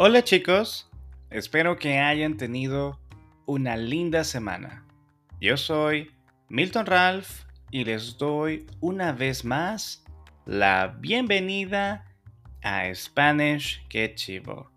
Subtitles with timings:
[0.00, 0.88] Hola chicos,
[1.28, 3.00] espero que hayan tenido
[3.46, 4.86] una linda semana.
[5.40, 6.12] Yo soy
[6.48, 7.28] Milton Ralph
[7.72, 10.04] y les doy una vez más
[10.46, 12.04] la bienvenida
[12.62, 14.70] a Spanish Que Chivo.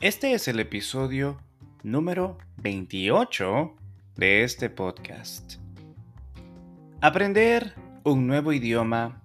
[0.00, 1.38] Este es el episodio
[1.82, 3.76] número 28
[4.16, 5.56] de este podcast.
[7.02, 9.22] Aprender un nuevo idioma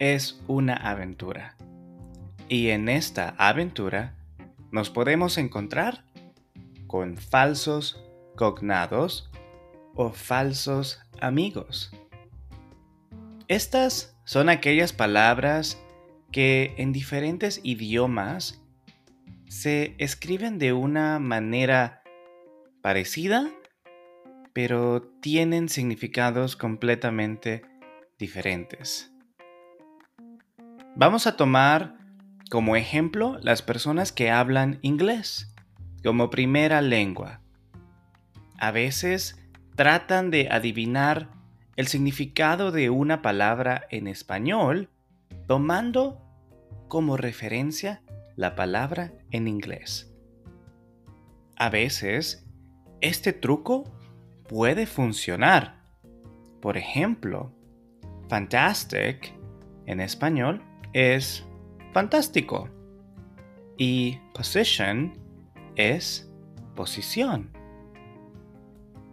[0.00, 1.54] es una aventura.
[2.48, 4.16] Y en esta aventura
[4.72, 6.04] nos podemos encontrar
[6.86, 8.02] con falsos
[8.36, 9.30] cognados
[9.94, 11.92] o falsos amigos.
[13.48, 15.78] Estas son aquellas palabras
[16.32, 18.62] que en diferentes idiomas
[19.48, 22.02] se escriben de una manera
[22.80, 23.50] parecida,
[24.54, 27.62] pero tienen significados completamente
[28.18, 29.12] diferentes.
[30.96, 32.01] Vamos a tomar
[32.52, 35.54] como ejemplo las personas que hablan inglés
[36.04, 37.40] como primera lengua.
[38.58, 39.40] A veces
[39.74, 41.30] tratan de adivinar
[41.76, 44.90] el significado de una palabra en español
[45.46, 46.20] tomando
[46.88, 48.02] como referencia
[48.36, 50.12] la palabra en inglés.
[51.56, 52.46] A veces,
[53.00, 53.84] este truco
[54.46, 55.86] puede funcionar.
[56.60, 57.50] Por ejemplo,
[58.28, 59.32] fantastic
[59.86, 61.46] en español es
[61.92, 62.68] fantástico.
[63.76, 65.18] Y position
[65.76, 66.30] es
[66.74, 67.50] posición.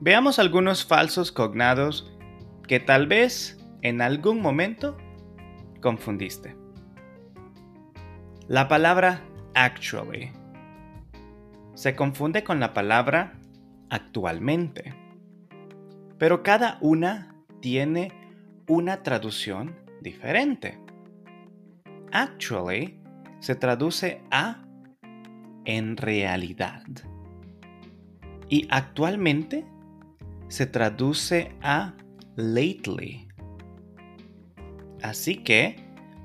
[0.02, 2.12] Veamos algunos falsos cognados
[2.68, 4.98] que tal vez en algún momento
[5.82, 6.56] confundiste.
[8.48, 9.22] La palabra
[9.54, 10.32] actually
[11.74, 13.40] se confunde con la palabra
[13.90, 14.94] actualmente,
[16.18, 18.12] pero cada una tiene
[18.68, 20.80] una traducción diferente.
[22.12, 23.00] Actually
[23.40, 24.64] se traduce a
[25.66, 26.84] en realidad.
[28.50, 29.66] Y actualmente
[30.48, 31.94] se traduce a
[32.36, 33.28] lately.
[35.02, 35.76] Así que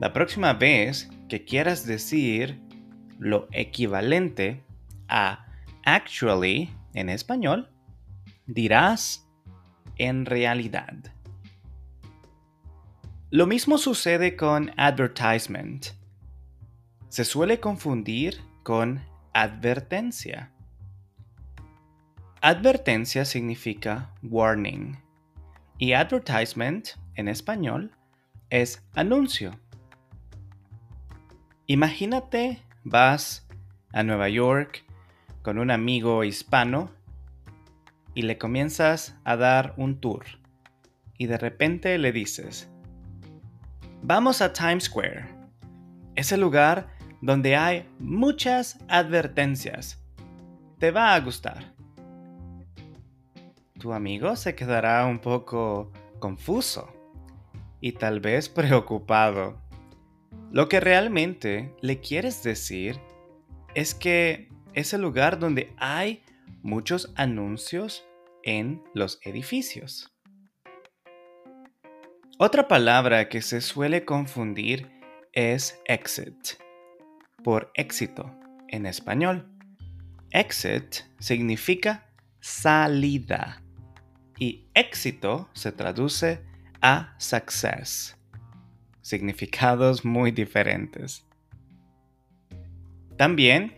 [0.01, 2.61] la próxima vez que quieras decir
[3.19, 4.65] lo equivalente
[5.09, 5.47] a
[5.85, 7.71] actually en español,
[8.47, 9.29] dirás
[9.97, 11.14] en realidad.
[13.35, 15.87] Lo mismo sucede con advertisement.
[17.09, 19.03] Se suele confundir con
[19.33, 20.53] advertencia.
[22.41, 24.97] Advertencia significa warning
[25.79, 27.91] y advertisement en español
[28.51, 29.59] es anuncio.
[31.67, 33.49] Imagínate vas
[33.93, 34.85] a Nueva York
[35.43, 36.93] con un amigo hispano
[38.15, 40.25] y le comienzas a dar un tour
[41.19, 42.71] y de repente le dices,
[44.07, 45.25] Vamos a Times Square,
[46.15, 46.89] ese lugar
[47.23, 49.99] donde hay muchas advertencias.
[50.79, 51.73] Te va a gustar.
[53.81, 56.93] Tu amigo se quedará un poco confuso
[57.81, 59.59] y tal vez preocupado.
[60.51, 63.01] Lo que realmente le quieres decir
[63.75, 66.23] es que es el lugar donde hay
[66.63, 68.05] muchos anuncios
[68.43, 70.14] en los edificios.
[72.37, 74.91] Otra palabra que se suele confundir
[75.33, 76.59] es exit,
[77.45, 78.29] por éxito
[78.67, 79.49] en español.
[80.33, 83.63] Exit significa salida
[84.37, 86.45] y éxito se traduce
[86.83, 88.19] a success.
[89.01, 91.25] Significados muy diferentes.
[93.17, 93.77] También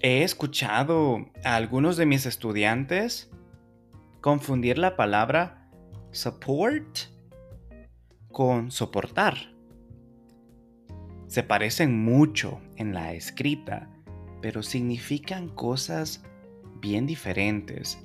[0.00, 3.30] he escuchado a algunos de mis estudiantes
[4.22, 5.68] confundir la palabra
[6.12, 7.10] support
[8.32, 9.36] con soportar.
[11.26, 13.88] Se parecen mucho en la escrita,
[14.42, 16.22] pero significan cosas
[16.80, 17.98] bien diferentes.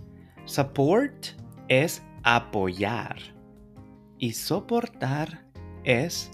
[0.46, 1.28] Support
[1.68, 3.18] es apoyar
[4.20, 5.46] y soportar
[5.84, 6.32] es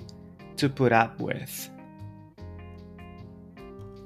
[0.58, 1.70] to put up with.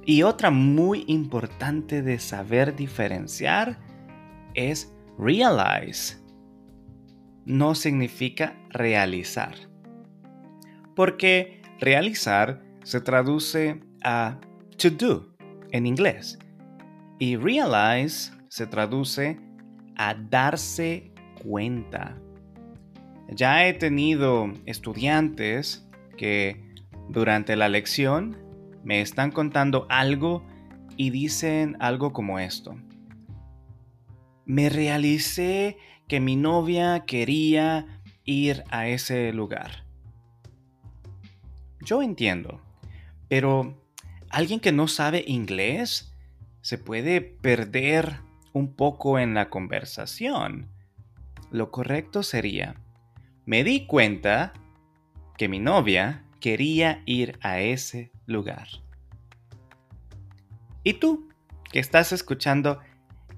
[0.06, 3.80] Y otra muy importante de saber diferenciar
[4.54, 6.18] es realize.
[7.46, 9.56] No significa realizar
[10.96, 14.40] porque realizar se traduce a
[14.78, 15.36] to do
[15.72, 16.40] en inglés
[17.20, 19.40] y realize se traduce
[19.96, 21.12] a darse
[21.44, 22.18] cuenta.
[23.30, 25.88] Ya he tenido estudiantes
[26.18, 26.64] que
[27.10, 28.38] durante la lección
[28.84, 30.46] me están contando algo
[30.96, 32.76] y dicen algo como esto.
[34.46, 35.78] Me realicé
[36.08, 39.85] que mi novia quería ir a ese lugar.
[41.86, 42.60] Yo entiendo,
[43.30, 43.80] pero
[44.30, 46.12] alguien que no sabe inglés
[46.62, 48.22] se puede perder
[48.54, 50.68] un poco en la conversación.
[51.52, 52.76] Lo correcto sería,
[53.46, 54.54] me di cuenta
[55.38, 58.68] que mi novia quería ir a ese lugar.
[60.84, 61.30] ¿Y tú,
[61.72, 62.80] que estás escuchando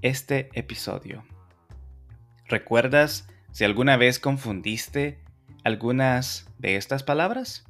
[0.01, 1.25] este episodio?
[2.45, 5.19] ¿Recuerdas si alguna vez confundiste
[5.65, 7.66] algunas de estas palabras?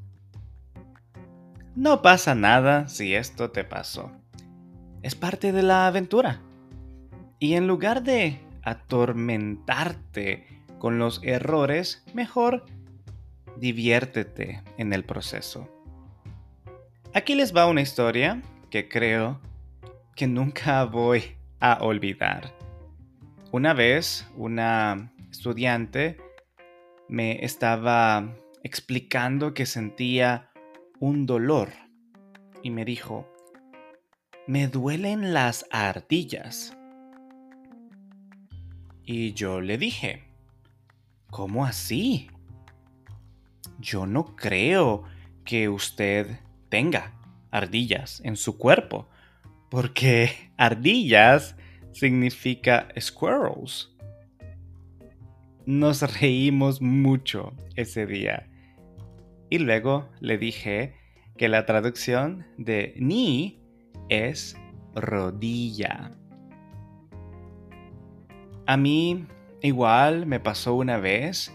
[1.78, 4.12] No pasa nada si esto te pasó.
[5.04, 6.42] Es parte de la aventura.
[7.38, 10.48] Y en lugar de atormentarte
[10.80, 12.66] con los errores, mejor
[13.58, 15.70] diviértete en el proceso.
[17.14, 18.42] Aquí les va una historia
[18.72, 19.40] que creo
[20.16, 22.56] que nunca voy a olvidar.
[23.52, 26.18] Una vez una estudiante
[27.08, 28.34] me estaba
[28.64, 30.47] explicando que sentía
[31.00, 31.70] un dolor
[32.64, 33.28] y me dijo,
[34.48, 36.76] me duelen las ardillas.
[39.04, 40.24] Y yo le dije,
[41.30, 42.30] ¿cómo así?
[43.80, 45.04] Yo no creo
[45.46, 46.40] que usted
[46.70, 47.14] tenga
[47.52, 49.08] ardillas en su cuerpo,
[49.70, 51.56] porque ardillas
[51.92, 53.94] significa squirrels.
[55.66, 58.50] Nos reímos mucho ese día.
[59.50, 60.94] Y luego le dije
[61.38, 63.62] que la traducción de ni
[64.10, 64.58] es
[64.96, 66.12] rodilla.
[68.66, 69.26] A mí
[69.62, 71.54] igual me pasó una vez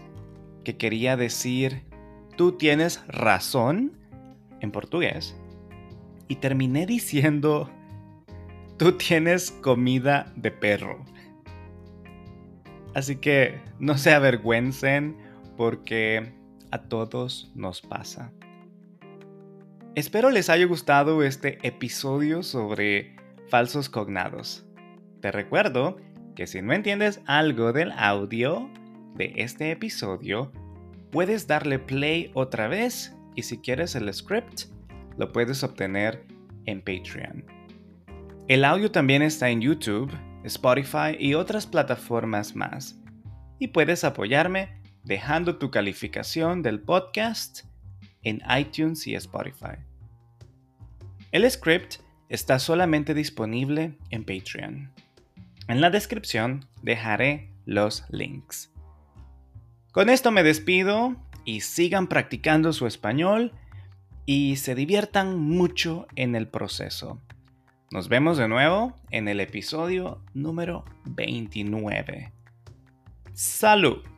[0.63, 1.83] que quería decir
[2.37, 3.93] tú tienes razón
[4.61, 5.35] en portugués
[6.27, 7.69] y terminé diciendo
[8.77, 11.05] tú tienes comida de perro.
[12.95, 15.17] Así que no se avergüencen
[15.57, 16.33] porque
[16.73, 18.31] a todos nos pasa.
[19.93, 23.15] Espero les haya gustado este episodio sobre
[23.47, 24.65] falsos cognados.
[25.21, 25.97] Te recuerdo
[26.35, 28.71] que si no entiendes algo del audio
[29.13, 30.51] de este episodio,
[31.11, 34.63] puedes darle play otra vez y si quieres el script,
[35.15, 36.25] lo puedes obtener
[36.65, 37.45] en Patreon.
[38.47, 40.11] El audio también está en YouTube,
[40.43, 42.99] Spotify y otras plataformas más.
[43.59, 47.65] Y puedes apoyarme dejando tu calificación del podcast
[48.23, 49.77] en iTunes y Spotify.
[51.31, 51.95] El script
[52.29, 54.91] está solamente disponible en Patreon.
[55.67, 58.71] En la descripción dejaré los links.
[59.91, 61.15] Con esto me despido
[61.45, 63.51] y sigan practicando su español
[64.25, 67.21] y se diviertan mucho en el proceso.
[67.91, 72.31] Nos vemos de nuevo en el episodio número 29.
[73.33, 74.12] Salud.